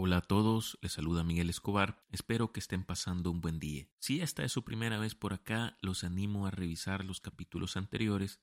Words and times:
Hola 0.00 0.18
a 0.18 0.20
todos, 0.20 0.78
les 0.80 0.92
saluda 0.92 1.24
Miguel 1.24 1.50
Escobar, 1.50 2.06
espero 2.12 2.52
que 2.52 2.60
estén 2.60 2.84
pasando 2.84 3.32
un 3.32 3.40
buen 3.40 3.58
día. 3.58 3.88
Si 3.98 4.20
esta 4.20 4.44
es 4.44 4.52
su 4.52 4.62
primera 4.62 4.96
vez 5.00 5.16
por 5.16 5.32
acá, 5.32 5.76
los 5.82 6.04
animo 6.04 6.46
a 6.46 6.52
revisar 6.52 7.04
los 7.04 7.20
capítulos 7.20 7.76
anteriores, 7.76 8.38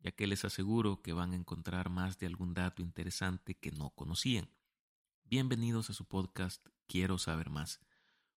ya 0.00 0.12
que 0.12 0.26
les 0.26 0.44
aseguro 0.44 1.00
que 1.00 1.14
van 1.14 1.32
a 1.32 1.36
encontrar 1.36 1.88
más 1.88 2.18
de 2.18 2.26
algún 2.26 2.52
dato 2.52 2.82
interesante 2.82 3.54
que 3.56 3.70
no 3.70 3.88
conocían. 3.88 4.50
Bienvenidos 5.24 5.88
a 5.88 5.94
su 5.94 6.04
podcast 6.04 6.68
Quiero 6.86 7.16
saber 7.16 7.48
más, 7.48 7.80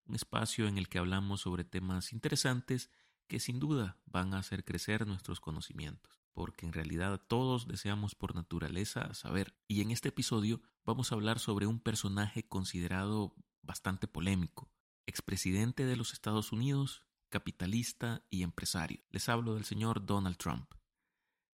un 0.06 0.14
espacio 0.14 0.66
en 0.66 0.78
el 0.78 0.88
que 0.88 0.96
hablamos 0.96 1.42
sobre 1.42 1.64
temas 1.64 2.14
interesantes 2.14 2.90
que 3.26 3.38
sin 3.38 3.60
duda 3.60 4.00
van 4.06 4.32
a 4.32 4.38
hacer 4.38 4.64
crecer 4.64 5.06
nuestros 5.06 5.40
conocimientos 5.40 6.22
porque 6.32 6.66
en 6.66 6.72
realidad 6.72 7.20
todos 7.28 7.68
deseamos 7.68 8.14
por 8.14 8.34
naturaleza 8.34 9.12
saber. 9.14 9.54
Y 9.68 9.82
en 9.82 9.90
este 9.90 10.08
episodio 10.08 10.62
vamos 10.84 11.12
a 11.12 11.14
hablar 11.14 11.38
sobre 11.38 11.66
un 11.66 11.80
personaje 11.80 12.46
considerado 12.48 13.34
bastante 13.62 14.08
polémico, 14.08 14.70
expresidente 15.06 15.86
de 15.86 15.96
los 15.96 16.12
Estados 16.12 16.52
Unidos, 16.52 17.04
capitalista 17.28 18.24
y 18.30 18.42
empresario. 18.42 19.02
Les 19.10 19.28
hablo 19.28 19.54
del 19.54 19.64
señor 19.64 20.04
Donald 20.04 20.36
Trump. 20.36 20.72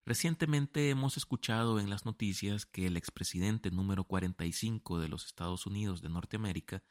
Recientemente 0.05 0.89
hemos 0.89 1.17
escuchado 1.17 1.79
en 1.79 1.89
las 1.89 2.05
noticias 2.05 2.65
que 2.65 2.87
el 2.87 2.97
expresidente 2.97 3.69
número 3.69 4.05
45 4.05 4.99
de 4.99 5.07
los 5.07 5.25
Estados 5.25 5.67
Unidos 5.67 6.01
de 6.01 6.09
Norteamérica, 6.09 6.83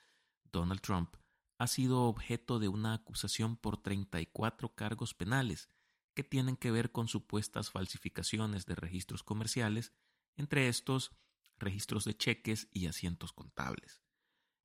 Donald 0.52 0.80
Trump, 0.80 1.16
ha 1.58 1.66
sido 1.66 2.04
objeto 2.04 2.60
de 2.60 2.68
una 2.68 2.94
acusación 2.94 3.56
por 3.56 3.82
34 3.82 4.74
cargos 4.76 5.14
penales, 5.14 5.68
que 6.14 6.22
tienen 6.22 6.56
que 6.56 6.70
ver 6.70 6.92
con 6.92 7.08
supuestas 7.08 7.70
falsificaciones 7.70 8.66
de 8.66 8.76
registros 8.76 9.24
comerciales, 9.24 9.92
entre 10.36 10.68
estos 10.68 11.10
registros 11.58 12.04
de 12.04 12.16
cheques 12.16 12.68
y 12.72 12.86
asientos 12.86 13.32
contables. 13.32 14.02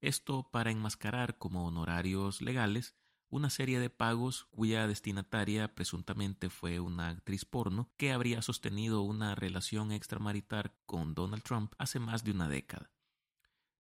Esto 0.02 0.50
para 0.52 0.72
enmascarar 0.72 1.38
como 1.38 1.66
honorarios 1.66 2.42
legales 2.42 2.96
una 3.30 3.50
serie 3.50 3.80
de 3.80 3.90
pagos 3.90 4.46
cuya 4.52 4.86
destinataria 4.86 5.74
presuntamente 5.74 6.52
fue 6.52 6.80
una 6.80 7.10
actriz 7.10 7.46
porno 7.46 7.92
que 7.98 8.12
habría 8.12 8.44
sostenido 8.44 9.02
una 9.02 9.34
relación 9.34 9.92
extramarital 9.92 10.76
con 10.86 11.16
Donald 11.16 11.42
Trump 11.42 11.74
hace 11.80 12.00
más 12.00 12.24
de 12.24 12.32
una 12.32 12.48
década. 12.48 12.92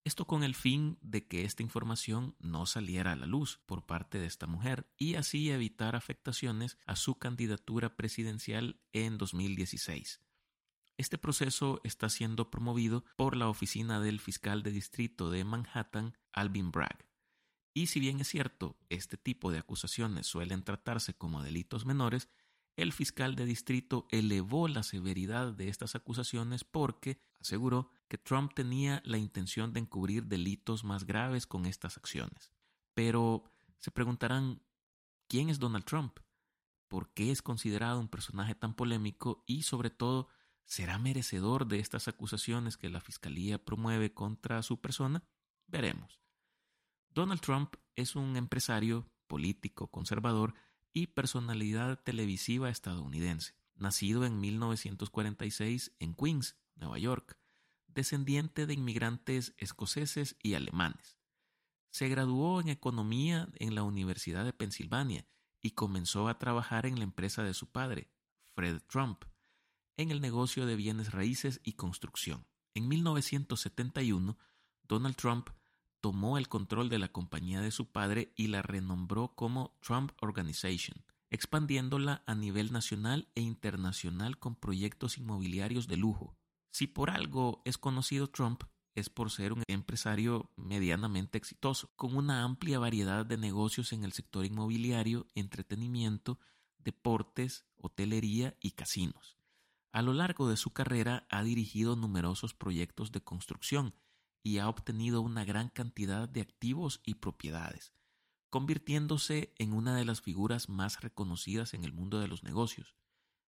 Esto 0.04 0.26
con 0.26 0.44
el 0.44 0.54
fin 0.54 0.98
de 1.02 1.26
que 1.26 1.44
esta 1.44 1.62
información 1.62 2.36
no 2.38 2.64
saliera 2.64 3.12
a 3.12 3.16
la 3.16 3.26
luz 3.26 3.60
por 3.66 3.86
parte 3.86 4.18
de 4.18 4.26
esta 4.26 4.46
mujer 4.46 4.88
y 4.96 5.16
así 5.16 5.50
evitar 5.50 5.96
afectaciones 5.96 6.78
a 6.86 6.94
su 6.94 7.18
candidatura 7.18 7.96
presidencial 7.96 8.80
en 8.92 9.18
2016. 9.18 10.20
Este 10.96 11.18
proceso 11.18 11.80
está 11.84 12.08
siendo 12.08 12.50
promovido 12.50 13.04
por 13.16 13.36
la 13.36 13.48
oficina 13.48 14.00
del 14.00 14.20
fiscal 14.20 14.62
de 14.62 14.70
distrito 14.70 15.30
de 15.30 15.44
Manhattan, 15.44 16.16
Alvin 16.32 16.70
Bragg. 16.70 17.06
Y 17.72 17.86
si 17.86 18.00
bien 18.00 18.20
es 18.20 18.28
cierto, 18.28 18.76
este 18.88 19.16
tipo 19.16 19.50
de 19.50 19.58
acusaciones 19.58 20.26
suelen 20.26 20.64
tratarse 20.64 21.14
como 21.14 21.42
delitos 21.42 21.86
menores, 21.86 22.28
el 22.76 22.92
fiscal 22.92 23.36
de 23.36 23.44
distrito 23.44 24.06
elevó 24.10 24.66
la 24.66 24.82
severidad 24.82 25.52
de 25.52 25.68
estas 25.68 25.94
acusaciones 25.94 26.64
porque 26.64 27.20
aseguró 27.38 27.90
que 28.08 28.18
Trump 28.18 28.52
tenía 28.54 29.02
la 29.04 29.18
intención 29.18 29.72
de 29.72 29.80
encubrir 29.80 30.26
delitos 30.26 30.82
más 30.82 31.04
graves 31.04 31.46
con 31.46 31.66
estas 31.66 31.96
acciones. 31.96 32.50
Pero 32.94 33.44
se 33.78 33.90
preguntarán, 33.90 34.62
¿quién 35.28 35.48
es 35.48 35.58
Donald 35.58 35.84
Trump? 35.84 36.18
¿Por 36.88 37.12
qué 37.12 37.30
es 37.30 37.42
considerado 37.42 38.00
un 38.00 38.08
personaje 38.08 38.54
tan 38.54 38.74
polémico 38.74 39.44
y 39.46 39.62
sobre 39.62 39.90
todo, 39.90 40.28
¿será 40.64 40.98
merecedor 40.98 41.66
de 41.66 41.78
estas 41.78 42.08
acusaciones 42.08 42.76
que 42.76 42.90
la 42.90 43.00
Fiscalía 43.00 43.64
promueve 43.64 44.12
contra 44.12 44.62
su 44.62 44.80
persona? 44.80 45.24
Veremos. 45.66 46.20
Donald 47.10 47.40
Trump 47.40 47.74
es 47.96 48.16
un 48.16 48.36
empresario, 48.36 49.10
político, 49.26 49.88
conservador 49.88 50.54
y 50.92 51.08
personalidad 51.08 52.02
televisiva 52.02 52.70
estadounidense, 52.70 53.54
nacido 53.74 54.24
en 54.24 54.40
1946 54.40 55.92
en 55.98 56.14
Queens, 56.14 56.56
Nueva 56.74 56.98
York 56.98 57.40
descendiente 57.94 58.66
de 58.66 58.74
inmigrantes 58.74 59.54
escoceses 59.58 60.36
y 60.42 60.54
alemanes. 60.54 61.18
Se 61.90 62.08
graduó 62.08 62.60
en 62.60 62.68
economía 62.68 63.48
en 63.56 63.74
la 63.74 63.82
Universidad 63.82 64.44
de 64.44 64.52
Pensilvania 64.52 65.26
y 65.60 65.72
comenzó 65.72 66.28
a 66.28 66.38
trabajar 66.38 66.86
en 66.86 66.98
la 66.98 67.04
empresa 67.04 67.42
de 67.42 67.54
su 67.54 67.70
padre, 67.70 68.10
Fred 68.54 68.80
Trump, 68.88 69.24
en 70.00 70.10
el 70.10 70.20
negocio 70.20 70.66
de 70.66 70.76
bienes 70.76 71.12
raíces 71.12 71.60
y 71.62 71.74
construcción. 71.74 72.46
En 72.74 72.88
1971, 72.88 74.38
Donald 74.84 75.16
Trump 75.16 75.50
tomó 76.00 76.38
el 76.38 76.48
control 76.48 76.88
de 76.88 76.98
la 76.98 77.08
compañía 77.08 77.60
de 77.60 77.70
su 77.70 77.90
padre 77.90 78.32
y 78.36 78.48
la 78.48 78.62
renombró 78.62 79.34
como 79.34 79.76
Trump 79.80 80.12
Organization, 80.20 81.04
expandiéndola 81.30 82.22
a 82.26 82.34
nivel 82.34 82.72
nacional 82.72 83.28
e 83.34 83.42
internacional 83.42 84.38
con 84.38 84.54
proyectos 84.54 85.18
inmobiliarios 85.18 85.86
de 85.86 85.96
lujo, 85.96 86.36
si 86.70 86.86
por 86.86 87.10
algo 87.10 87.62
es 87.64 87.78
conocido 87.78 88.28
Trump, 88.28 88.62
es 88.94 89.10
por 89.10 89.30
ser 89.30 89.52
un 89.52 89.62
empresario 89.66 90.50
medianamente 90.56 91.36
exitoso, 91.38 91.90
con 91.96 92.16
una 92.16 92.44
amplia 92.44 92.78
variedad 92.78 93.26
de 93.26 93.36
negocios 93.36 93.92
en 93.92 94.04
el 94.04 94.12
sector 94.12 94.44
inmobiliario, 94.44 95.26
entretenimiento, 95.34 96.38
deportes, 96.78 97.64
hotelería 97.76 98.56
y 98.60 98.72
casinos. 98.72 99.39
A 99.92 100.02
lo 100.02 100.12
largo 100.12 100.48
de 100.48 100.56
su 100.56 100.70
carrera 100.72 101.26
ha 101.30 101.42
dirigido 101.42 101.96
numerosos 101.96 102.54
proyectos 102.54 103.10
de 103.10 103.22
construcción 103.22 103.94
y 104.42 104.58
ha 104.58 104.68
obtenido 104.68 105.20
una 105.20 105.44
gran 105.44 105.68
cantidad 105.68 106.28
de 106.28 106.40
activos 106.40 107.00
y 107.04 107.14
propiedades, 107.14 107.92
convirtiéndose 108.50 109.52
en 109.58 109.72
una 109.72 109.96
de 109.96 110.04
las 110.04 110.20
figuras 110.20 110.68
más 110.68 111.00
reconocidas 111.00 111.74
en 111.74 111.84
el 111.84 111.92
mundo 111.92 112.20
de 112.20 112.28
los 112.28 112.44
negocios. 112.44 112.94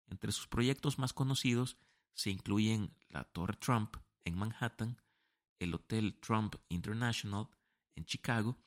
Entre 0.08 0.32
sus 0.32 0.48
proyectos 0.48 1.00
más 1.00 1.14
conocidos 1.14 1.78
se 2.14 2.30
incluyen 2.30 2.96
la 3.10 3.26
Torre 3.26 3.58
Trump 3.58 3.98
en 4.24 4.38
Manhattan, 4.38 5.02
el 5.60 5.74
Hotel 5.74 6.18
Trump 6.22 6.56
International 6.70 7.50
en 7.96 8.06
Chicago 8.06 8.58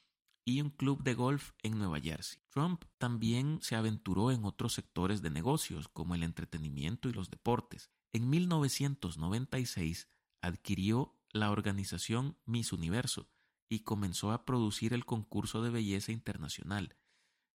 y 0.44 0.60
un 0.60 0.71
club 0.71 1.03
de 1.03 1.15
golf 1.15 1.53
en 1.62 1.78
Nueva 1.78 2.00
Jersey. 2.00 2.41
Trump 2.50 2.84
también 2.99 3.59
se 3.62 3.77
aventuró 3.77 4.31
en 4.31 4.44
otros 4.44 4.75
sectores 4.75 5.22
de 5.22 5.31
negocios 5.31 5.88
como 5.88 6.15
el 6.15 6.22
entretenimiento 6.22 7.09
y 7.09 7.12
los 7.12 7.31
deportes. 7.31 7.91
En 8.12 8.28
1996 8.28 10.09
adquirió 10.41 11.16
la 11.32 11.50
organización 11.50 12.37
Miss 12.44 12.72
Universo 12.72 13.28
y 13.69 13.81
comenzó 13.81 14.32
a 14.32 14.44
producir 14.44 14.93
el 14.93 15.05
concurso 15.05 15.62
de 15.62 15.71
belleza 15.71 16.12
internacional, 16.12 16.97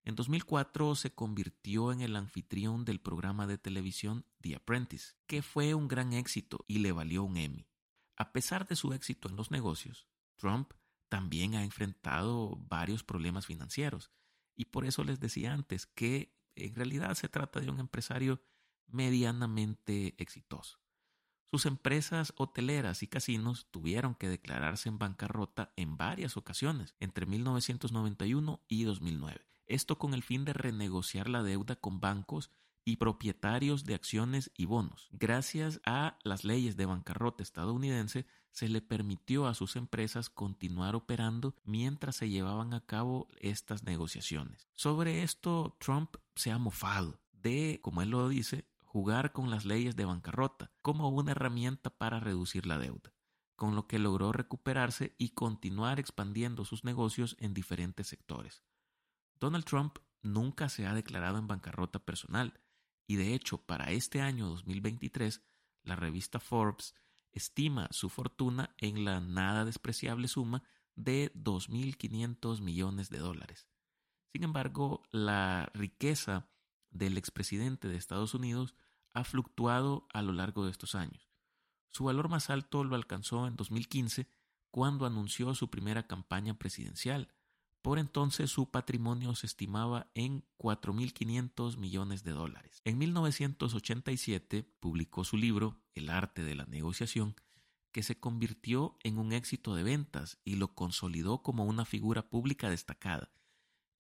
en 0.08 0.16
2004 0.16 0.96
se 0.96 1.14
convirtió 1.14 1.92
en 1.92 2.00
el 2.00 2.16
anfitrión 2.16 2.86
del 2.86 3.02
programa 3.02 3.46
de 3.46 3.58
televisión 3.58 4.26
The 4.40 4.56
Apprentice, 4.56 5.16
que 5.26 5.42
fue 5.42 5.74
un 5.74 5.90
gran 5.90 6.14
éxito 6.14 6.64
y 6.66 6.80
le 6.80 6.94
valió 6.94 7.26
un 7.26 7.36
Emmy. 7.36 7.68
A 8.16 8.32
pesar 8.32 8.66
de 8.66 8.78
su 8.78 8.94
éxito 8.94 9.28
en 9.28 9.36
los 9.36 9.52
negocios, 9.52 10.08
Trump 10.38 10.72
también 11.10 11.56
ha 11.56 11.64
enfrentado 11.64 12.58
varios 12.68 13.04
problemas 13.04 13.46
financieros 13.46 14.12
y 14.56 14.66
por 14.66 14.86
eso 14.86 15.04
les 15.04 15.20
decía 15.20 15.54
antes 15.54 15.86
que 15.86 16.36
en 16.56 16.76
realidad 16.76 17.14
se 17.16 17.30
trata 17.30 17.60
de 17.60 17.70
un 17.70 17.80
empresario 17.80 18.42
medianamente 18.88 20.16
exitoso. 20.18 20.80
Sus 21.46 21.66
empresas 21.66 22.34
hoteleras 22.36 23.04
y 23.04 23.08
casinos 23.08 23.68
tuvieron 23.72 24.16
que 24.16 24.28
declararse 24.28 24.90
en 24.90 24.98
bancarrota 24.98 25.72
en 25.76 25.96
varias 25.96 26.36
ocasiones 26.36 26.96
entre 27.00 27.26
1991 27.26 28.62
y 28.68 28.84
2009 28.84 29.48
esto 29.68 29.98
con 29.98 30.14
el 30.14 30.24
fin 30.24 30.46
de 30.46 30.54
renegociar 30.54 31.30
la 31.30 31.44
deuda 31.44 31.76
con 31.76 32.00
bancos 32.00 32.50
y 32.88 32.96
propietarios 32.96 33.84
de 33.84 33.96
acciones 33.96 34.50
y 34.56 34.64
bonos. 34.64 35.10
Gracias 35.12 35.82
a 35.86 36.18
las 36.24 36.46
leyes 36.46 36.78
de 36.78 36.86
bancarrota 36.86 37.44
estadounidense, 37.44 38.26
se 38.52 38.70
le 38.70 38.82
permitió 38.82 39.46
a 39.46 39.56
sus 39.56 39.76
empresas 39.76 40.30
continuar 40.30 40.96
operando 40.96 41.54
mientras 41.66 42.16
se 42.16 42.30
llevaban 42.30 42.74
a 42.74 42.86
cabo 42.86 43.28
estas 43.42 43.84
negociaciones. 43.84 44.70
Sobre 44.74 45.24
esto, 45.24 45.76
Trump 45.82 46.16
se 46.38 46.50
ha 46.50 46.58
mofado 46.58 47.20
de, 47.34 47.82
como 47.84 48.02
él 48.02 48.12
lo 48.12 48.30
dice, 48.30 48.66
jugar 48.86 49.34
con 49.34 49.50
las 49.50 49.66
leyes 49.66 49.98
de 49.98 50.06
bancarrota 50.06 50.72
como 50.82 51.10
una 51.10 51.32
herramienta 51.32 51.90
para 51.90 52.22
reducir 52.22 52.66
la 52.66 52.78
deuda, 52.78 53.14
con 53.58 53.76
lo 53.76 53.86
que 53.88 54.00
logró 54.00 54.32
recuperarse 54.32 55.14
y 55.18 55.32
continuar 55.32 56.00
expandiendo 56.00 56.64
sus 56.64 56.86
negocios 56.86 57.36
en 57.42 57.54
diferentes 57.54 58.08
sectores. 58.08 58.64
Donald 59.42 59.66
Trump 59.66 59.98
nunca 60.22 60.70
se 60.70 60.88
ha 60.88 60.94
declarado 60.94 61.38
en 61.38 61.48
bancarrota 61.48 62.00
personal 62.00 62.54
y 63.08 63.16
de 63.16 63.34
hecho 63.34 63.58
para 63.58 63.92
este 63.92 64.22
año 64.22 64.48
2023 64.48 65.42
la 65.84 65.96
revista 65.96 66.40
Forbes 66.40 66.94
estima 67.32 67.88
su 67.92 68.10
fortuna 68.10 68.76
en 68.78 69.06
la 69.06 69.22
nada 69.22 69.66
despreciable 69.66 70.28
suma 70.28 70.64
de 70.96 71.32
2.500 71.34 72.62
millones 72.62 73.10
de 73.10 73.20
dólares. 73.20 73.70
Sin 74.34 74.44
embargo, 74.44 75.04
la 75.12 75.72
riqueza 75.74 76.50
del 76.90 77.18
expresidente 77.18 77.88
de 77.88 77.96
Estados 77.96 78.34
Unidos 78.34 78.76
ha 79.14 79.24
fluctuado 79.24 80.08
a 80.14 80.22
lo 80.22 80.34
largo 80.34 80.66
de 80.66 80.72
estos 80.72 80.96
años. 80.96 81.30
Su 81.90 82.06
valor 82.06 82.30
más 82.30 82.50
alto 82.50 82.84
lo 82.84 82.96
alcanzó 82.96 83.48
en 83.48 83.56
2015 83.56 84.28
cuando 84.70 85.06
anunció 85.06 85.56
su 85.56 85.70
primera 85.70 86.08
campaña 86.08 86.56
presidencial. 86.56 87.34
Por 87.88 88.00
entonces 88.00 88.52
su 88.52 88.70
patrimonio 88.70 89.34
se 89.34 89.46
estimaba 89.46 90.12
en 90.14 90.44
4.500 90.58 91.78
millones 91.78 92.26
de 92.26 92.32
dólares. 92.32 92.82
En 92.84 92.98
1987 92.98 94.70
publicó 94.82 95.24
su 95.24 95.38
libro 95.38 95.80
El 95.96 96.10
arte 96.10 96.44
de 96.44 96.54
la 96.54 96.66
negociación, 96.66 97.38
que 97.94 98.04
se 98.04 98.20
convirtió 98.20 98.98
en 99.06 99.18
un 99.18 99.32
éxito 99.32 99.74
de 99.74 99.84
ventas 99.84 100.38
y 100.44 100.58
lo 100.58 100.76
consolidó 100.76 101.44
como 101.44 101.64
una 101.64 101.86
figura 101.86 102.30
pública 102.30 102.70
destacada. 102.70 103.32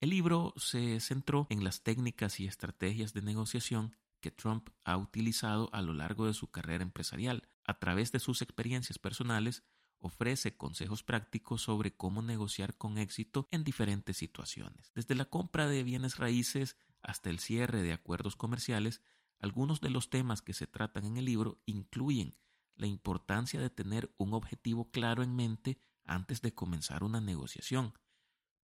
El 0.01 0.09
libro 0.09 0.53
se 0.57 0.99
centró 0.99 1.47
en 1.49 1.63
las 1.63 1.81
técnicas 1.81 2.41
y 2.41 2.45
estrategias 2.45 3.13
de 3.13 3.21
negociación 3.21 3.95
que 4.19 4.31
Trump 4.31 4.67
ha 4.83 4.97
utilizado 4.97 5.69
a 5.71 5.81
lo 5.81 5.93
largo 5.93 6.25
de 6.27 6.33
su 6.33 6.51
carrera 6.51 6.83
empresarial. 6.83 7.47
A 7.63 7.79
través 7.79 8.11
de 8.11 8.19
sus 8.19 8.41
experiencias 8.41 8.99
personales, 8.99 9.63
ofrece 9.99 10.57
consejos 10.57 11.03
prácticos 11.03 11.61
sobre 11.61 11.95
cómo 11.95 12.21
negociar 12.21 12.77
con 12.77 12.97
éxito 12.97 13.47
en 13.51 13.63
diferentes 13.63 14.17
situaciones. 14.17 14.91
Desde 14.93 15.15
la 15.15 15.25
compra 15.25 15.67
de 15.67 15.83
bienes 15.83 16.17
raíces 16.17 16.77
hasta 17.01 17.29
el 17.29 17.39
cierre 17.39 17.81
de 17.81 17.93
acuerdos 17.93 18.35
comerciales, 18.35 19.01
algunos 19.39 19.81
de 19.81 19.89
los 19.89 20.09
temas 20.09 20.41
que 20.41 20.53
se 20.53 20.67
tratan 20.67 21.05
en 21.05 21.17
el 21.17 21.25
libro 21.25 21.61
incluyen 21.65 22.37
la 22.75 22.87
importancia 22.87 23.59
de 23.59 23.69
tener 23.69 24.13
un 24.17 24.33
objetivo 24.33 24.91
claro 24.91 25.23
en 25.23 25.35
mente 25.35 25.79
antes 26.05 26.41
de 26.41 26.53
comenzar 26.53 27.03
una 27.03 27.21
negociación, 27.21 27.93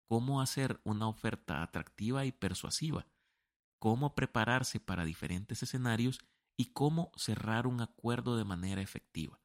cómo 0.08 0.42
hacer 0.42 0.80
una 0.84 1.08
oferta 1.08 1.62
atractiva 1.64 2.26
y 2.26 2.32
persuasiva, 2.32 3.08
cómo 3.80 4.16
prepararse 4.16 4.80
para 4.80 5.06
diferentes 5.06 5.64
escenarios 5.64 6.20
y 6.56 6.74
cómo 6.74 7.12
cerrar 7.16 7.68
un 7.68 7.82
acuerdo 7.82 8.38
de 8.38 8.46
manera 8.46 8.82
efectiva. 8.82 9.42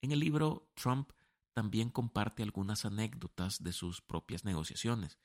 En 0.00 0.12
el 0.12 0.20
libro, 0.20 0.70
Trump 0.74 1.10
también 1.54 1.88
comparte 1.88 2.42
algunas 2.42 2.84
anécdotas 2.84 3.62
de 3.62 3.72
sus 3.72 4.02
propias 4.02 4.44
negociaciones, 4.44 5.18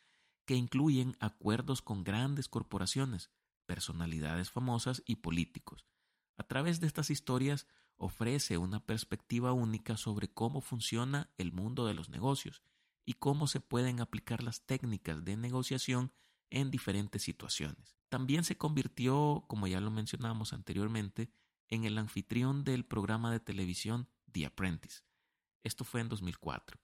que 0.46 0.56
incluyen 0.56 1.18
acuerdos 1.20 1.82
con 1.82 2.04
grandes 2.04 2.48
corporaciones, 2.48 3.30
personalidades 3.66 4.50
famosas 4.50 5.04
y 5.06 5.18
políticos. 5.18 5.86
A 6.38 6.44
través 6.44 6.80
de 6.80 6.88
estas 6.88 7.10
historias 7.10 7.68
ofrece 7.98 8.58
una 8.58 8.86
perspectiva 8.86 9.52
única 9.52 9.98
sobre 9.98 10.32
cómo 10.32 10.62
funciona 10.62 11.30
el 11.38 11.52
mundo 11.52 11.86
de 11.86 11.94
los 11.94 12.10
negocios 12.10 12.64
y 13.06 13.14
cómo 13.14 13.48
se 13.48 13.60
pueden 13.60 14.00
aplicar 14.00 14.42
las 14.42 14.66
técnicas 14.66 15.26
de 15.26 15.36
negociación 15.36 16.14
en 16.50 16.72
diferentes 16.72 17.24
situaciones. 17.24 17.98
También 18.08 18.44
se 18.44 18.58
convirtió, 18.58 19.44
como 19.48 19.68
ya 19.68 19.82
lo 19.82 19.92
mencionamos 19.92 20.54
anteriormente, 20.54 21.32
en 21.68 21.84
el 21.84 21.98
anfitrión 21.98 22.64
del 22.64 22.86
programa 22.86 23.32
de 23.32 23.40
televisión 23.40 24.10
The 24.32 24.46
Apprentice, 24.46 25.04
esto 25.64 25.84
fue 25.84 26.02
en 26.02 26.10
2004. 26.10 26.80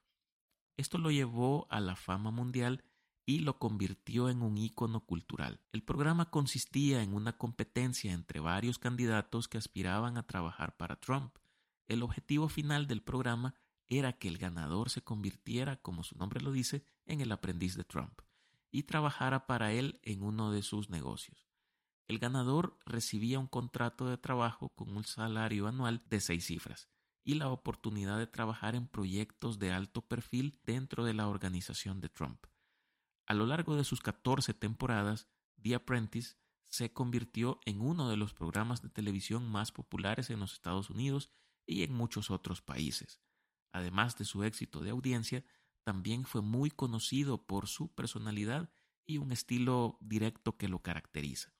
Esto 0.77 0.97
lo 0.97 1.11
llevó 1.11 1.67
a 1.69 1.79
la 1.79 1.95
fama 1.95 2.31
mundial 2.31 2.83
y 3.25 3.39
lo 3.39 3.57
convirtió 3.57 4.29
en 4.29 4.41
un 4.41 4.57
ícono 4.57 5.05
cultural. 5.05 5.61
El 5.71 5.83
programa 5.83 6.29
consistía 6.29 7.01
en 7.01 7.13
una 7.13 7.37
competencia 7.37 8.13
entre 8.13 8.39
varios 8.39 8.77
candidatos 8.77 9.47
que 9.47 9.57
aspiraban 9.57 10.17
a 10.17 10.27
trabajar 10.27 10.77
para 10.77 10.97
Trump. 10.97 11.35
El 11.87 12.03
objetivo 12.03 12.49
final 12.49 12.87
del 12.87 13.01
programa 13.01 13.55
era 13.87 14.13
que 14.13 14.27
el 14.27 14.37
ganador 14.37 14.89
se 14.89 15.01
convirtiera, 15.01 15.77
como 15.77 16.03
su 16.03 16.17
nombre 16.17 16.41
lo 16.41 16.51
dice, 16.51 16.83
en 17.05 17.21
el 17.21 17.31
aprendiz 17.31 17.75
de 17.75 17.83
Trump 17.83 18.21
y 18.71 18.83
trabajara 18.83 19.47
para 19.47 19.71
él 19.71 19.99
en 20.03 20.21
uno 20.21 20.51
de 20.51 20.61
sus 20.61 20.89
negocios. 20.89 21.47
El 22.07 22.19
ganador 22.19 22.77
recibía 22.85 23.39
un 23.39 23.47
contrato 23.47 24.07
de 24.07 24.17
trabajo 24.17 24.69
con 24.69 24.95
un 24.95 25.05
salario 25.05 25.67
anual 25.67 26.03
de 26.09 26.19
seis 26.19 26.45
cifras 26.45 26.89
y 27.25 27.33
la 27.33 27.49
oportunidad 27.49 28.19
de 28.19 28.27
trabajar 28.27 28.75
en 28.75 28.87
proyectos 28.87 29.59
de 29.59 29.71
alto 29.71 30.01
perfil 30.07 30.59
dentro 30.63 31.03
de 31.03 31.15
la 31.15 31.27
organización 31.27 31.99
de 31.99 32.07
Trump. 32.07 32.45
A 33.25 33.33
lo 33.33 33.47
largo 33.47 33.75
de 33.75 33.83
sus 33.83 33.99
14 33.99 34.53
temporadas, 34.53 35.27
The 35.61 35.75
Apprentice 35.75 36.35
se 36.69 36.93
convirtió 36.93 37.59
en 37.65 37.81
uno 37.81 38.09
de 38.09 38.17
los 38.17 38.33
programas 38.33 38.83
de 38.83 38.89
televisión 38.89 39.49
más 39.49 39.71
populares 39.71 40.29
en 40.29 40.39
los 40.39 40.53
Estados 40.53 40.91
Unidos 40.91 41.31
y 41.65 41.81
en 41.81 41.93
muchos 41.93 42.29
otros 42.29 42.61
países. 42.61 43.19
Además 43.71 44.17
de 44.17 44.25
su 44.25 44.43
éxito 44.43 44.81
de 44.81 44.91
audiencia, 44.91 45.43
también 45.83 46.25
fue 46.25 46.41
muy 46.41 46.69
conocido 46.69 47.45
por 47.45 47.67
su 47.67 47.93
personalidad 47.93 48.69
y 49.07 49.17
un 49.17 49.31
estilo 49.31 49.97
directo 49.99 50.57
que 50.57 50.67
lo 50.67 50.83
caracteriza. 50.83 51.54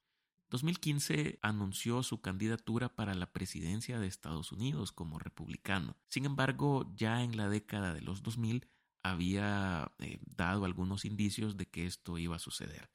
2015 0.49 1.39
anunció 1.41 2.03
su 2.03 2.21
candidatura 2.21 2.95
para 2.95 3.15
la 3.15 3.31
presidencia 3.33 3.99
de 3.99 4.07
Estados 4.07 4.51
Unidos 4.51 4.91
como 4.91 5.19
republicano. 5.19 5.97
Sin 6.07 6.25
embargo, 6.25 6.91
ya 6.95 7.23
en 7.23 7.35
la 7.35 7.49
década 7.49 7.93
de 7.93 8.01
los 8.01 8.23
2000 8.23 8.67
había 9.03 9.91
eh, 9.99 10.19
dado 10.25 10.65
algunos 10.65 11.05
indicios 11.05 11.57
de 11.57 11.67
que 11.67 11.85
esto 11.85 12.17
iba 12.17 12.35
a 12.35 12.39
suceder. 12.39 12.89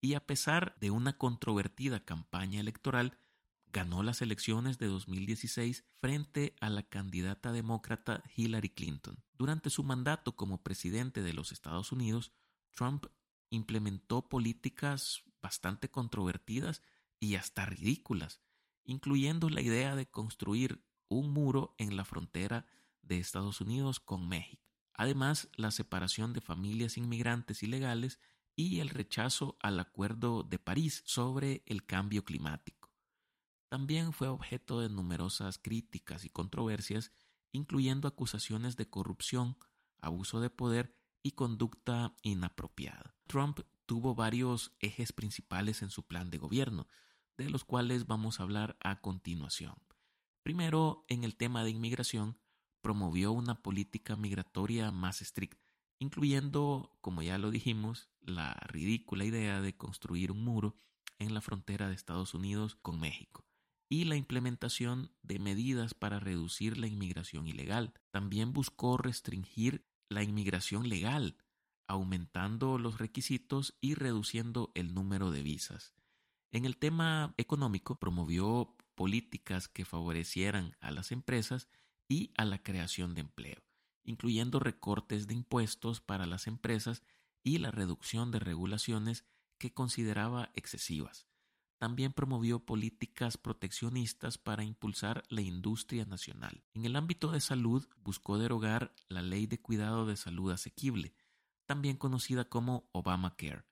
Y 0.00 0.14
a 0.14 0.26
pesar 0.26 0.76
de 0.80 0.90
una 0.90 1.16
controvertida 1.16 2.04
campaña 2.04 2.60
electoral, 2.60 3.18
ganó 3.72 4.02
las 4.02 4.20
elecciones 4.20 4.78
de 4.78 4.86
2016 4.86 5.84
frente 6.00 6.54
a 6.60 6.68
la 6.68 6.82
candidata 6.82 7.52
demócrata 7.52 8.22
Hillary 8.36 8.68
Clinton. 8.68 9.22
Durante 9.38 9.70
su 9.70 9.82
mandato 9.82 10.36
como 10.36 10.62
presidente 10.62 11.22
de 11.22 11.32
los 11.32 11.52
Estados 11.52 11.90
Unidos, 11.90 12.32
Trump 12.72 13.06
implementó 13.50 14.28
políticas 14.28 15.24
bastante 15.42 15.90
controvertidas 15.90 16.82
y 17.20 17.34
hasta 17.34 17.66
ridículas, 17.66 18.40
incluyendo 18.84 19.50
la 19.50 19.60
idea 19.60 19.94
de 19.96 20.10
construir 20.10 20.84
un 21.08 21.30
muro 21.30 21.74
en 21.78 21.96
la 21.96 22.04
frontera 22.04 22.66
de 23.02 23.18
Estados 23.18 23.60
Unidos 23.60 24.00
con 24.00 24.28
México. 24.28 24.62
Además, 24.94 25.48
la 25.56 25.70
separación 25.70 26.32
de 26.32 26.40
familias 26.40 26.96
inmigrantes 26.96 27.62
ilegales 27.62 28.20
y 28.54 28.80
el 28.80 28.90
rechazo 28.90 29.56
al 29.60 29.80
Acuerdo 29.80 30.42
de 30.42 30.58
París 30.58 31.02
sobre 31.06 31.62
el 31.66 31.84
cambio 31.84 32.24
climático. 32.24 32.90
También 33.68 34.12
fue 34.12 34.28
objeto 34.28 34.80
de 34.80 34.90
numerosas 34.90 35.58
críticas 35.58 36.24
y 36.24 36.28
controversias, 36.28 37.12
incluyendo 37.52 38.06
acusaciones 38.06 38.76
de 38.76 38.90
corrupción, 38.90 39.56
abuso 40.00 40.40
de 40.40 40.50
poder 40.50 40.94
y 41.22 41.32
conducta 41.32 42.14
inapropiada. 42.22 43.14
Trump 43.26 43.60
tuvo 43.92 44.14
varios 44.14 44.72
ejes 44.80 45.12
principales 45.12 45.82
en 45.82 45.90
su 45.90 46.06
plan 46.06 46.30
de 46.30 46.38
gobierno, 46.38 46.88
de 47.36 47.50
los 47.50 47.62
cuales 47.62 48.06
vamos 48.06 48.40
a 48.40 48.44
hablar 48.44 48.74
a 48.80 49.02
continuación. 49.02 49.74
Primero, 50.42 51.04
en 51.08 51.24
el 51.24 51.36
tema 51.36 51.62
de 51.62 51.72
inmigración, 51.72 52.38
promovió 52.80 53.32
una 53.32 53.60
política 53.60 54.16
migratoria 54.16 54.90
más 54.92 55.20
estricta, 55.20 55.74
incluyendo, 55.98 56.96
como 57.02 57.20
ya 57.20 57.36
lo 57.36 57.50
dijimos, 57.50 58.08
la 58.22 58.54
ridícula 58.66 59.26
idea 59.26 59.60
de 59.60 59.76
construir 59.76 60.32
un 60.32 60.42
muro 60.42 60.74
en 61.18 61.34
la 61.34 61.42
frontera 61.42 61.90
de 61.90 61.94
Estados 61.94 62.32
Unidos 62.32 62.76
con 62.76 62.98
México 62.98 63.44
y 63.90 64.06
la 64.06 64.16
implementación 64.16 65.12
de 65.22 65.38
medidas 65.38 65.92
para 65.92 66.18
reducir 66.18 66.78
la 66.78 66.86
inmigración 66.86 67.46
ilegal. 67.46 67.92
También 68.10 68.54
buscó 68.54 68.96
restringir 68.96 69.84
la 70.08 70.22
inmigración 70.22 70.88
legal, 70.88 71.36
aumentando 71.92 72.78
los 72.78 72.98
requisitos 72.98 73.76
y 73.80 73.94
reduciendo 73.94 74.72
el 74.74 74.94
número 74.94 75.30
de 75.30 75.42
visas. 75.42 75.94
En 76.50 76.64
el 76.64 76.76
tema 76.76 77.34
económico, 77.36 77.98
promovió 77.98 78.76
políticas 78.94 79.68
que 79.68 79.84
favorecieran 79.84 80.76
a 80.80 80.90
las 80.90 81.12
empresas 81.12 81.68
y 82.08 82.32
a 82.36 82.44
la 82.44 82.62
creación 82.62 83.14
de 83.14 83.22
empleo, 83.22 83.62
incluyendo 84.04 84.58
recortes 84.58 85.26
de 85.26 85.34
impuestos 85.34 86.00
para 86.00 86.26
las 86.26 86.46
empresas 86.46 87.02
y 87.42 87.58
la 87.58 87.70
reducción 87.70 88.30
de 88.30 88.38
regulaciones 88.38 89.24
que 89.58 89.72
consideraba 89.72 90.50
excesivas. 90.54 91.26
También 91.78 92.12
promovió 92.12 92.64
políticas 92.64 93.36
proteccionistas 93.36 94.38
para 94.38 94.62
impulsar 94.62 95.24
la 95.28 95.40
industria 95.42 96.04
nacional. 96.04 96.62
En 96.74 96.84
el 96.84 96.96
ámbito 96.96 97.32
de 97.32 97.40
salud, 97.40 97.86
buscó 98.02 98.38
derogar 98.38 98.94
la 99.08 99.20
Ley 99.20 99.46
de 99.46 99.60
Cuidado 99.60 100.06
de 100.06 100.16
Salud 100.16 100.52
Asequible, 100.52 101.14
también 101.66 101.96
conocida 101.96 102.48
como 102.48 102.88
Obamacare, 102.92 103.64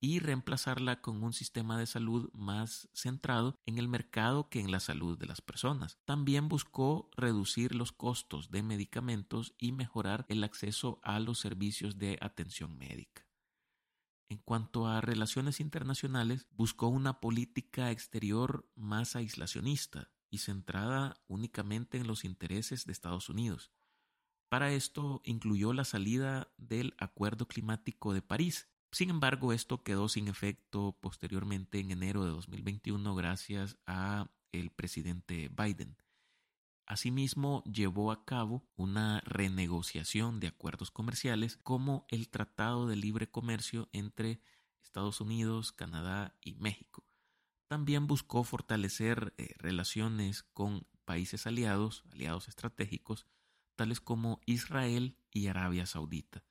y 0.00 0.20
reemplazarla 0.20 1.00
con 1.00 1.22
un 1.22 1.32
sistema 1.32 1.78
de 1.78 1.86
salud 1.86 2.30
más 2.32 2.88
centrado 2.92 3.58
en 3.66 3.78
el 3.78 3.88
mercado 3.88 4.48
que 4.48 4.60
en 4.60 4.70
la 4.70 4.80
salud 4.80 5.18
de 5.18 5.26
las 5.26 5.40
personas. 5.40 5.98
También 6.04 6.48
buscó 6.48 7.10
reducir 7.16 7.74
los 7.74 7.92
costos 7.92 8.50
de 8.50 8.62
medicamentos 8.62 9.54
y 9.58 9.72
mejorar 9.72 10.24
el 10.28 10.44
acceso 10.44 11.00
a 11.02 11.18
los 11.18 11.40
servicios 11.40 11.98
de 11.98 12.18
atención 12.20 12.78
médica. 12.78 13.26
En 14.30 14.38
cuanto 14.38 14.86
a 14.86 15.00
relaciones 15.00 15.58
internacionales, 15.58 16.46
buscó 16.50 16.88
una 16.88 17.18
política 17.18 17.90
exterior 17.90 18.68
más 18.74 19.16
aislacionista 19.16 20.10
y 20.30 20.38
centrada 20.38 21.16
únicamente 21.26 21.96
en 21.96 22.06
los 22.06 22.24
intereses 22.24 22.84
de 22.84 22.92
Estados 22.92 23.30
Unidos. 23.30 23.72
Para 24.48 24.72
esto 24.72 25.20
incluyó 25.24 25.72
la 25.72 25.84
salida 25.84 26.48
del 26.56 26.94
Acuerdo 26.98 27.46
Climático 27.46 28.14
de 28.14 28.22
París. 28.22 28.68
Sin 28.92 29.10
embargo, 29.10 29.52
esto 29.52 29.82
quedó 29.82 30.08
sin 30.08 30.28
efecto 30.28 30.96
posteriormente 31.00 31.78
en 31.80 31.90
enero 31.90 32.24
de 32.24 32.30
2021 32.30 33.14
gracias 33.14 33.76
a 33.86 34.30
el 34.52 34.70
presidente 34.70 35.50
Biden. 35.54 35.96
Asimismo, 36.86 37.62
llevó 37.64 38.10
a 38.10 38.24
cabo 38.24 38.66
una 38.76 39.20
renegociación 39.26 40.40
de 40.40 40.46
acuerdos 40.46 40.90
comerciales 40.90 41.58
como 41.58 42.06
el 42.08 42.30
Tratado 42.30 42.86
de 42.86 42.96
Libre 42.96 43.30
Comercio 43.30 43.90
entre 43.92 44.40
Estados 44.82 45.20
Unidos, 45.20 45.72
Canadá 45.72 46.34
y 46.40 46.54
México. 46.54 47.04
También 47.66 48.06
buscó 48.06 48.42
fortalecer 48.42 49.34
eh, 49.36 49.54
relaciones 49.58 50.44
con 50.54 50.86
países 51.04 51.46
aliados, 51.46 52.04
aliados 52.10 52.48
estratégicos, 52.48 53.26
tales 53.78 54.00
como 54.00 54.40
Israel 54.44 55.16
y 55.32 55.46
Arabia 55.46 55.86
Saudita. 55.86 56.44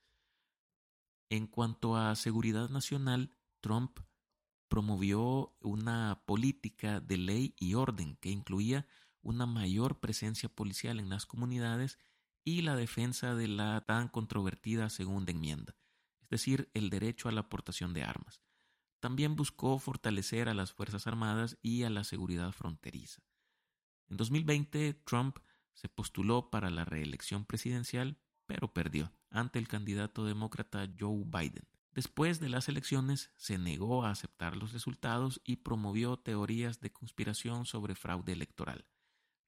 En 1.28 1.46
cuanto 1.46 1.94
a 1.94 2.16
seguridad 2.16 2.70
nacional, 2.70 3.36
Trump 3.60 4.00
promovió 4.68 5.54
una 5.60 6.22
política 6.24 7.00
de 7.00 7.18
ley 7.18 7.54
y 7.58 7.74
orden 7.74 8.16
que 8.16 8.30
incluía 8.30 8.86
una 9.20 9.44
mayor 9.44 10.00
presencia 10.00 10.48
policial 10.48 11.00
en 11.00 11.10
las 11.10 11.26
comunidades 11.26 11.98
y 12.44 12.62
la 12.62 12.76
defensa 12.76 13.34
de 13.34 13.46
la 13.46 13.82
tan 13.82 14.08
controvertida 14.08 14.88
segunda 14.88 15.30
enmienda, 15.30 15.76
es 16.22 16.30
decir, 16.30 16.70
el 16.72 16.88
derecho 16.88 17.28
a 17.28 17.32
la 17.32 17.42
aportación 17.42 17.92
de 17.92 18.04
armas. 18.04 18.40
También 19.00 19.36
buscó 19.36 19.78
fortalecer 19.78 20.48
a 20.48 20.54
las 20.54 20.72
Fuerzas 20.72 21.06
Armadas 21.06 21.58
y 21.60 21.82
a 21.82 21.90
la 21.90 22.04
seguridad 22.04 22.52
fronteriza. 22.52 23.22
En 24.08 24.16
2020, 24.16 24.94
Trump 25.04 25.38
se 25.78 25.88
postuló 25.88 26.50
para 26.50 26.70
la 26.70 26.84
reelección 26.84 27.44
presidencial, 27.44 28.18
pero 28.46 28.74
perdió 28.74 29.12
ante 29.30 29.58
el 29.58 29.68
candidato 29.68 30.24
demócrata 30.24 30.88
Joe 30.98 31.22
Biden. 31.24 31.68
Después 31.92 32.40
de 32.40 32.48
las 32.48 32.68
elecciones, 32.68 33.30
se 33.36 33.58
negó 33.58 34.04
a 34.04 34.10
aceptar 34.10 34.56
los 34.56 34.72
resultados 34.72 35.40
y 35.44 35.56
promovió 35.56 36.16
teorías 36.18 36.80
de 36.80 36.92
conspiración 36.92 37.64
sobre 37.64 37.94
fraude 37.94 38.32
electoral 38.32 38.86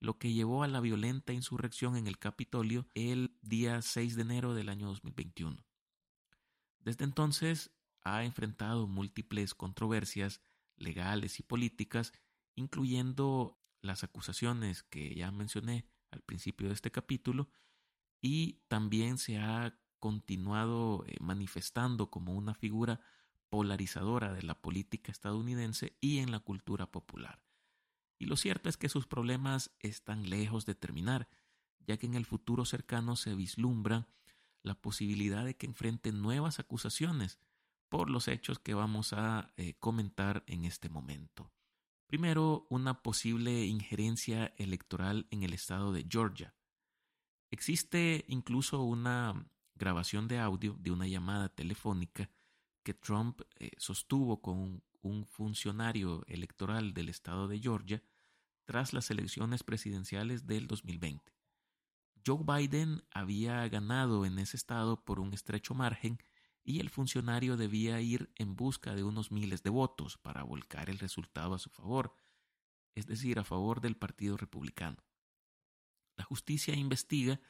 lo 0.01 0.19
que 0.19 0.33
llevó 0.33 0.63
a 0.63 0.69
la 0.69 0.81
violenta 0.81 1.33
insurrección 1.33 1.95
en 1.97 2.07
el 2.07 2.19
Capitolio 2.19 2.89
el 2.95 3.37
día 3.43 3.83
6 3.83 4.17
de 4.17 4.23
enero 4.23 4.55
del 4.55 4.71
año 4.71 4.89
2021. 4.89 5.63
Desde 6.81 7.05
entonces 7.05 7.71
ha 8.03 8.25
enfrentado 8.25 8.87
múltiples 8.87 9.55
controversias 9.55 10.41
legales 10.77 11.39
y 11.39 11.43
políticas, 11.43 12.13
incluyendo 12.55 13.61
las 13.83 14.03
acusaciones 14.03 14.83
que 14.83 15.15
ya 15.15 15.31
mencioné 15.31 15.87
al 16.11 16.23
principio 16.23 16.69
de 16.69 16.75
este 16.75 16.91
capítulo, 16.91 17.51
y 18.21 18.61
también 18.69 19.19
se 19.19 19.39
ha 19.39 19.79
continuado 19.99 21.05
eh, 21.07 21.17
manifestando 21.21 22.11
como 22.11 22.35
una 22.35 22.55
figura 22.55 23.01
polarizadora 23.49 24.33
de 24.33 24.43
la 24.43 24.61
política 24.61 25.13
estadounidense 25.13 25.97
y 26.01 26.19
en 26.19 26.31
la 26.31 26.41
cultura 26.41 26.91
popular. 26.91 27.43
Y 28.19 28.27
lo 28.27 28.37
cierto 28.37 28.69
es 28.69 28.77
que 28.77 28.89
sus 28.89 29.07
problemas 29.07 29.71
están 29.81 30.29
lejos 30.29 30.67
de 30.67 30.75
terminar, 30.75 31.29
ya 31.87 31.97
que 31.97 32.07
en 32.07 32.15
el 32.15 32.27
futuro 32.27 32.65
cercano 32.65 33.17
se 33.17 33.35
vislumbra 33.35 34.09
la 34.63 34.75
posibilidad 34.75 35.45
de 35.45 35.57
que 35.57 35.67
enfrente 35.67 36.13
nuevas 36.13 36.59
acusaciones 36.59 37.39
por 37.89 38.11
los 38.11 38.29
hechos 38.29 38.59
que 38.59 38.75
vamos 38.75 39.13
a 39.13 39.53
eh, 39.57 39.75
comentar 39.75 40.45
en 40.47 40.65
este 40.65 40.89
momento. 40.89 41.51
Primero, 42.11 42.67
una 42.71 43.05
posible 43.05 43.67
injerencia 43.67 44.53
electoral 44.57 45.29
en 45.31 45.45
el 45.45 45.53
estado 45.53 45.93
de 45.93 46.05
Georgia. 46.11 46.57
Existe 47.53 48.25
incluso 48.27 48.83
una 48.83 49.47
grabación 49.77 50.27
de 50.27 50.41
audio 50.41 50.75
de 50.81 50.91
una 50.91 51.07
llamada 51.07 51.51
telefónica 51.51 52.29
que 52.83 52.95
Trump 52.95 53.43
eh, 53.61 53.71
sostuvo 53.79 54.43
con 54.43 54.83
un 55.03 55.25
funcionario 55.25 56.25
electoral 56.27 56.95
del 56.95 57.11
estado 57.11 57.47
de 57.47 57.61
Georgia 57.61 58.03
tras 58.65 58.93
las 58.93 59.13
elecciones 59.13 59.63
presidenciales 59.63 60.49
del 60.49 60.67
2020. 60.67 61.33
Joe 62.27 62.43
Biden 62.45 63.05
había 63.13 63.69
ganado 63.69 64.27
en 64.27 64.41
ese 64.41 64.57
estado 64.57 65.05
por 65.05 65.21
un 65.21 65.33
estrecho 65.33 65.75
margen 65.75 66.19
y 66.71 66.79
el 66.79 66.89
funcionario 66.89 67.57
debía 67.57 68.01
ir 68.01 68.31
en 68.37 68.55
busca 68.55 68.95
de 68.95 69.03
unos 69.03 69.33
miles 69.33 69.65
de 69.65 69.71
votos 69.71 70.19
para 70.19 70.45
volcar 70.45 70.89
el 70.89 71.01
resultado 71.01 71.55
a 71.55 71.59
su 71.59 71.69
favor, 71.69 72.15
es 72.95 73.07
decir, 73.07 73.41
a 73.41 73.45
favor 73.45 73.81
del 73.81 73.97
Partido 73.97 74.37
Republicano. 74.37 75.05
La 76.17 76.23
justicia 76.23 76.77
investiga 76.77 77.41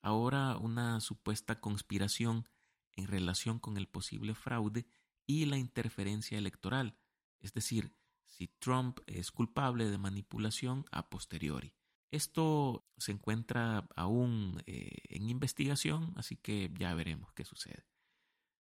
ahora 0.00 0.56
una 0.56 1.00
supuesta 1.00 1.60
conspiración 1.60 2.48
en 2.96 3.08
relación 3.08 3.58
con 3.58 3.76
el 3.76 3.88
posible 3.88 4.34
fraude 4.34 4.86
y 5.26 5.44
la 5.44 5.58
interferencia 5.58 6.38
electoral, 6.38 6.96
es 7.40 7.52
decir, 7.52 7.94
si 8.24 8.48
Trump 8.48 9.00
es 9.06 9.30
culpable 9.32 9.90
de 9.90 9.98
manipulación 9.98 10.86
a 10.92 11.10
posteriori. 11.10 11.74
Esto 12.10 12.88
se 12.96 13.12
encuentra 13.12 13.86
aún 13.96 14.62
eh, 14.64 14.96
en 15.10 15.28
investigación, 15.28 16.14
así 16.16 16.36
que 16.36 16.70
ya 16.78 16.94
veremos 16.94 17.34
qué 17.34 17.44
sucede. 17.44 17.91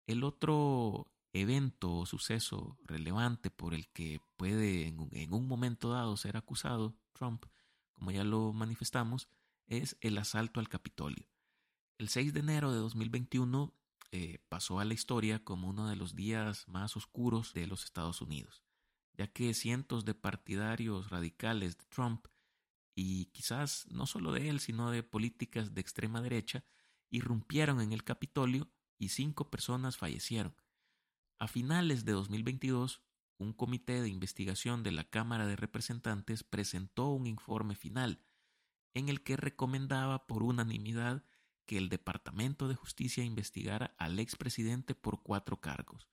El 0.08 0.24
otro 0.24 1.12
evento 1.34 1.94
o 1.94 2.06
suceso 2.06 2.78
relevante 2.86 3.52
por 3.52 3.74
el 3.74 3.88
que 3.90 4.22
puede 4.38 4.88
en 4.88 5.00
un, 5.00 5.10
en 5.12 5.34
un 5.34 5.48
momento 5.48 5.92
dado 5.92 6.18
ser 6.18 6.38
acusado 6.38 6.98
Trump, 7.14 7.46
como 7.94 8.12
ya 8.12 8.24
lo 8.24 8.54
manifestamos, 8.54 9.28
es 9.68 9.98
el 10.02 10.18
asalto 10.18 10.60
al 10.60 10.70
Capitolio. 10.70 11.28
El 11.98 12.10
6 12.10 12.34
de 12.34 12.40
enero 12.40 12.72
de 12.72 12.80
2021 12.80 13.74
eh, 14.12 14.40
pasó 14.48 14.80
a 14.80 14.86
la 14.86 14.94
historia 14.94 15.44
como 15.44 15.68
uno 15.68 15.90
de 15.90 15.98
los 15.98 16.16
días 16.16 16.68
más 16.68 16.96
oscuros 16.96 17.54
de 17.54 17.68
los 17.68 17.84
Estados 17.84 18.22
Unidos, 18.22 18.64
ya 19.14 19.28
que 19.28 19.54
cientos 19.54 20.06
de 20.06 20.14
partidarios 20.14 21.10
radicales 21.10 21.78
de 21.78 21.86
Trump 21.86 22.28
y 22.96 23.26
quizás 23.28 23.86
no 23.90 24.06
solo 24.06 24.32
de 24.32 24.50
él, 24.50 24.60
sino 24.60 24.90
de 24.90 25.04
políticas 25.04 25.74
de 25.74 25.82
extrema 25.82 26.22
derecha, 26.22 26.64
irrumpieron 27.10 27.82
en 27.82 27.92
el 27.92 28.04
Capitolio 28.04 28.72
y 28.98 29.10
cinco 29.10 29.50
personas 29.50 29.98
fallecieron. 29.98 30.56
A 31.40 31.48
finales 31.48 32.06
de 32.06 32.14
2022, 32.14 33.02
un 33.38 33.54
comité 33.54 34.02
de 34.02 34.10
investigación 34.10 34.84
de 34.84 34.92
la 34.92 35.04
Cámara 35.04 35.46
de 35.46 35.56
Representantes 35.56 36.44
presentó 36.44 37.10
un 37.10 37.28
informe 37.28 37.76
final 37.76 38.24
en 38.94 39.10
el 39.10 39.22
que 39.22 39.38
recomendaba 39.38 40.26
por 40.26 40.42
unanimidad 40.42 41.24
que 41.68 41.78
el 41.78 41.90
Departamento 41.90 42.68
de 42.68 42.76
Justicia 42.76 43.24
investigara 43.24 43.94
al 44.00 44.18
expresidente 44.20 44.96
por 44.96 45.22
cuatro 45.22 45.62
cargos. 45.62 46.08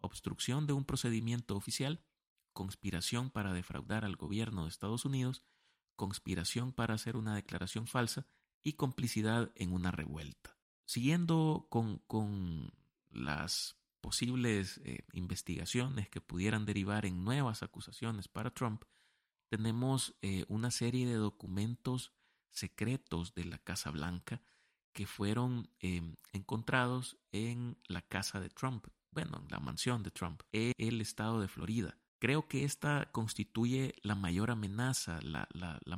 Obstrucción 0.00 0.66
de 0.66 0.72
un 0.72 0.84
procedimiento 0.84 1.54
oficial, 1.56 2.04
conspiración 2.52 3.30
para 3.30 3.52
defraudar 3.52 4.04
al 4.04 4.16
gobierno 4.16 4.64
de 4.64 4.70
Estados 4.70 5.04
Unidos, 5.04 5.44
conspiración 5.94 6.72
para 6.72 6.94
hacer 6.94 7.16
una 7.16 7.36
declaración 7.36 7.86
falsa 7.86 8.26
y 8.64 8.72
complicidad 8.72 9.52
en 9.54 9.72
una 9.72 9.92
revuelta. 9.92 10.57
Siguiendo 10.88 11.66
con, 11.68 11.98
con 12.06 12.72
las 13.10 13.76
posibles 14.00 14.80
eh, 14.86 15.04
investigaciones 15.12 16.08
que 16.08 16.22
pudieran 16.22 16.64
derivar 16.64 17.04
en 17.04 17.24
nuevas 17.24 17.62
acusaciones 17.62 18.26
para 18.26 18.54
Trump, 18.54 18.84
tenemos 19.50 20.16
eh, 20.22 20.46
una 20.48 20.70
serie 20.70 21.06
de 21.06 21.16
documentos 21.16 22.14
secretos 22.48 23.34
de 23.34 23.44
la 23.44 23.58
Casa 23.58 23.90
Blanca 23.90 24.40
que 24.94 25.04
fueron 25.04 25.68
em, 25.80 26.16
encontrados 26.32 27.18
en 27.32 27.76
la 27.86 28.00
casa 28.00 28.40
de 28.40 28.48
Trump, 28.48 28.86
bueno, 29.10 29.42
en 29.42 29.48
la 29.50 29.60
mansión 29.60 30.02
de 30.02 30.10
Trump, 30.10 30.40
en 30.52 30.72
el 30.78 31.02
estado 31.02 31.38
de 31.38 31.48
Florida. 31.48 31.98
Creo 32.18 32.48
que 32.48 32.64
esta 32.64 33.12
constituye 33.12 33.94
la 34.00 34.14
mayor 34.14 34.50
amenaza, 34.50 35.20
la, 35.20 35.48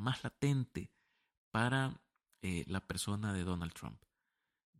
más 0.01 0.25
latente 0.25 0.91
para 1.53 2.03
eh, 2.43 2.65
la 2.67 2.81
persona 2.89 3.33
de 3.33 3.45
Donald 3.45 3.73
Trump, 3.73 4.03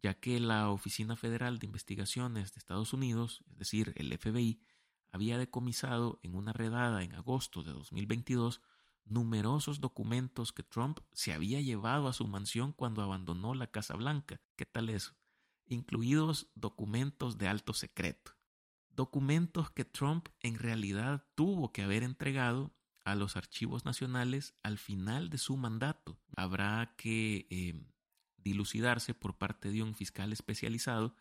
ya 0.03 0.15
que 0.15 0.41
la 0.41 0.71
Oficina 0.71 1.17
Federal 1.17 1.59
de 1.59 1.67
Investigaciones 1.67 2.53
de 2.53 2.59
Estados 2.59 2.93
Unidos, 2.93 3.43
es 3.51 3.59
decir, 3.59 3.93
el 3.97 4.17
FBI, 4.17 4.61
había 5.13 5.39
decomisado 5.39 6.21
en 6.23 6.35
una 6.35 6.53
redada 6.53 7.03
en 7.03 7.15
agosto 7.15 7.63
de 7.63 7.73
2022 7.73 8.61
numerosos 9.05 9.81
documentos 9.81 10.53
que 10.53 10.63
Trump 10.63 11.01
se 11.13 11.33
había 11.33 11.61
llevado 11.61 12.07
a 12.09 12.13
su 12.13 12.27
mansión 12.27 12.73
cuando 12.73 13.03
abandonó 13.03 13.55
la 13.55 13.67
Casa 13.67 13.97
Blanca. 13.97 14.41
¿Qué 14.57 14.67
tal 14.67 14.89
eso? 14.89 15.15
Incluidos 15.67 16.49
documentos 16.55 17.37
de 17.37 17.49
alto 17.49 17.75
secreto. 17.75 18.37
Documentos 18.91 19.71
que 19.71 19.85
Trump 19.85 20.29
en 20.41 20.59
realidad 20.59 21.27
tuvo 21.35 21.73
que 21.73 21.83
haber 21.83 22.03
entregado 22.03 22.73
a 23.05 23.15
los 23.15 23.37
archivos 23.37 23.85
nacionales 23.85 24.55
al 24.63 24.79
final 24.79 25.31
de 25.31 25.39
su 25.39 25.57
mandato. 25.57 26.19
Habrá 26.37 26.95
que 26.97 27.47
eh, 27.51 27.83
dilucidarse 28.43 29.15
por 29.15 29.37
parte 29.37 29.71
de 29.71 29.83
un 29.83 29.95
fiscal 29.95 30.33
especializado 30.33 31.15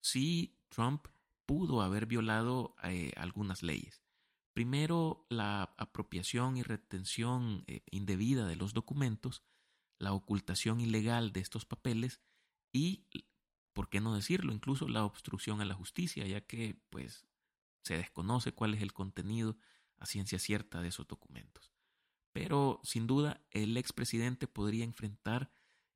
si 0.00 0.58
Trump 0.68 1.06
pudo 1.46 1.82
haber 1.82 2.06
violado 2.06 2.76
eh, 2.84 3.12
algunas 3.16 3.62
leyes. 3.62 4.02
Primero, 4.52 5.26
la 5.28 5.74
apropiación 5.78 6.56
y 6.56 6.62
retención 6.62 7.64
eh, 7.66 7.82
indebida 7.90 8.46
de 8.46 8.56
los 8.56 8.72
documentos, 8.72 9.42
la 9.98 10.12
ocultación 10.12 10.80
ilegal 10.80 11.32
de 11.32 11.40
estos 11.40 11.64
papeles 11.64 12.20
y, 12.72 13.06
por 13.72 13.88
qué 13.88 14.00
no 14.00 14.14
decirlo, 14.14 14.52
incluso 14.52 14.88
la 14.88 15.04
obstrucción 15.04 15.60
a 15.60 15.64
la 15.64 15.74
justicia, 15.74 16.26
ya 16.26 16.40
que 16.40 16.80
pues 16.90 17.26
se 17.82 17.96
desconoce 17.96 18.52
cuál 18.52 18.74
es 18.74 18.82
el 18.82 18.92
contenido 18.92 19.56
a 19.98 20.06
ciencia 20.06 20.38
cierta 20.38 20.80
de 20.80 20.88
esos 20.88 21.06
documentos. 21.06 21.70
pero 22.32 22.80
sin 22.84 23.08
duda 23.08 23.40
el 23.50 23.76
expresidente 23.76 24.46
podría 24.46 24.84
enfrentar 24.84 25.50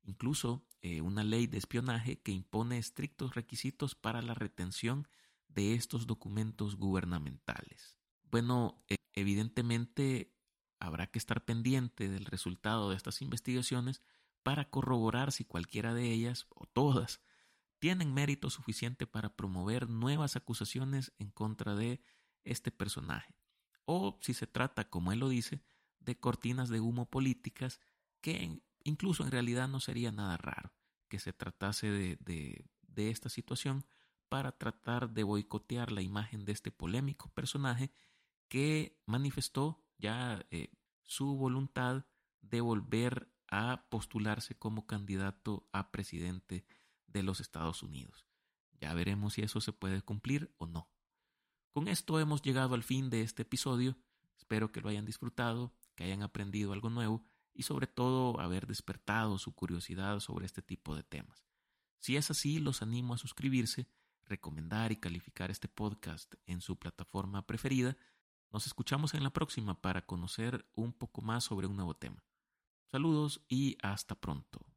incluso 0.05 0.65
eh, 0.81 1.01
una 1.01 1.23
ley 1.23 1.47
de 1.47 1.57
espionaje 1.57 2.21
que 2.21 2.31
impone 2.31 2.77
estrictos 2.77 3.35
requisitos 3.35 3.95
para 3.95 4.21
la 4.21 4.33
retención 4.33 5.07
de 5.47 5.73
estos 5.73 6.07
documentos 6.07 6.75
gubernamentales. 6.75 7.97
Bueno, 8.23 8.83
e, 8.87 8.97
evidentemente 9.13 10.33
habrá 10.79 11.07
que 11.07 11.19
estar 11.19 11.45
pendiente 11.45 12.09
del 12.09 12.25
resultado 12.25 12.89
de 12.89 12.95
estas 12.95 13.21
investigaciones 13.21 14.01
para 14.43 14.69
corroborar 14.69 15.31
si 15.31 15.45
cualquiera 15.45 15.93
de 15.93 16.11
ellas 16.11 16.45
o 16.49 16.65
todas 16.67 17.21
tienen 17.79 18.13
mérito 18.13 18.49
suficiente 18.49 19.07
para 19.07 19.35
promover 19.35 19.89
nuevas 19.89 20.35
acusaciones 20.35 21.13
en 21.17 21.31
contra 21.31 21.75
de 21.75 22.01
este 22.43 22.71
personaje, 22.71 23.35
o 23.85 24.17
si 24.21 24.33
se 24.33 24.47
trata, 24.47 24.89
como 24.89 25.11
él 25.11 25.19
lo 25.19 25.29
dice, 25.29 25.63
de 25.99 26.19
cortinas 26.19 26.69
de 26.69 26.79
humo 26.79 27.09
políticas 27.09 27.79
que 28.21 28.61
incluso 28.85 29.23
en 29.23 29.31
realidad 29.31 29.67
no 29.67 29.81
sería 29.81 30.11
nada 30.11 30.37
raro 30.37 30.71
que 31.09 31.19
se 31.19 31.33
tratase 31.33 31.89
de, 31.89 32.17
de, 32.81 33.09
esta 33.09 33.29
situación 33.29 33.85
para 34.29 34.53
tratar 34.53 35.09
de 35.09 35.23
boicotear 35.23 35.91
la 35.91 36.01
imagen 36.01 36.45
de 36.45 36.53
este 36.53 36.71
polémico 36.71 37.29
personaje 37.33 37.91
que 38.47 38.97
manifestó 39.05 39.83
ya 39.97 40.45
eh, 40.49 40.71
su 41.03 41.35
voluntad 41.35 42.05
de 42.41 42.61
volver 42.61 43.31
a 43.47 43.85
postularse 43.89 44.57
como 44.57 44.87
candidato 44.87 45.67
a 45.71 45.91
presidente 45.91 46.65
de 47.07 47.23
los 47.23 47.39
Estados 47.39 47.83
Unidos. 47.83 48.25
Ya 48.79 48.93
veremos 48.93 49.33
si 49.33 49.41
eso 49.41 49.61
se 49.61 49.73
puede 49.73 50.01
cumplir 50.01 50.53
o 50.57 50.67
no. 50.67 50.89
Con 51.71 51.87
esto 51.87 52.19
hemos 52.19 52.41
llegado 52.41 52.75
al 52.75 52.83
fin 52.83 53.09
de 53.09 53.21
este 53.21 53.43
episodio. 53.43 53.97
Espero 54.37 54.71
que 54.71 54.81
lo 54.81 54.89
hayan 54.89 55.05
disfrutado, 55.05 55.73
que 55.95 56.03
hayan 56.05 56.23
aprendido 56.23 56.73
algo 56.73 56.89
nuevo 56.89 57.25
y 57.55 57.63
sobre 57.63 57.87
todo 57.87 58.39
haber 58.39 58.67
despertado 58.67 59.37
su 59.37 59.53
curiosidad 59.55 60.19
sobre 60.19 60.45
este 60.45 60.61
tipo 60.61 60.95
de 60.95 61.03
temas. 61.03 61.45
Si 61.99 62.17
es 62.17 62.29
así, 62.29 62.59
los 62.59 62.81
animo 62.81 63.13
a 63.13 63.17
suscribirse, 63.17 63.87
recomendar 64.25 64.91
y 64.91 64.97
calificar 64.97 65.49
este 65.49 65.67
podcast 65.67 66.35
en 66.45 66.61
su 66.61 66.77
plataforma 66.77 67.47
preferida. 67.47 67.97
Nos 68.51 68.67
escuchamos 68.67 69.13
en 69.13 69.23
la 69.23 69.31
próxima 69.31 69.81
para 69.81 70.05
conocer 70.05 70.69
un 70.75 70.93
poco 70.93 71.21
más 71.21 71.45
sobre 71.45 71.67
un 71.67 71.75
nuevo 71.75 71.95
tema. 71.95 72.23
Saludos 72.91 73.43
y 73.47 73.77
hasta 73.81 74.15
pronto. 74.15 74.74